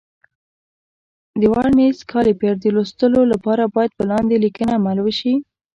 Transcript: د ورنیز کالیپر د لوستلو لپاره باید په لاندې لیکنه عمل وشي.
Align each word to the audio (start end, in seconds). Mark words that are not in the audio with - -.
د 1.39 1.41
ورنیز 1.53 1.97
کالیپر 2.11 2.53
د 2.59 2.65
لوستلو 2.75 3.21
لپاره 3.33 3.63
باید 3.75 3.91
په 3.97 4.03
لاندې 4.11 4.35
لیکنه 4.45 4.71
عمل 4.79 4.97
وشي. 5.01 5.33